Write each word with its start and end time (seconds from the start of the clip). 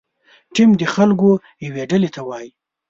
ټیم 0.53 0.69
د 0.81 0.83
خلکو 0.93 1.29
یوې 1.65 1.83
ډلې 1.91 2.09
ته 2.15 2.21
وایي. 2.27 2.49